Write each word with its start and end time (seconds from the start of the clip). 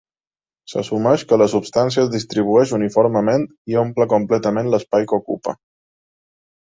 S'assumeix 0.71 1.25
que 1.31 1.37
la 1.41 1.47
substància 1.51 2.01
es 2.05 2.09
distribueix 2.15 2.73
uniformement 2.79 3.45
i 3.75 3.77
omple 3.85 4.09
completament 4.15 4.73
l'espai 4.75 5.07
que 5.13 5.21
ocupa. 5.23 5.59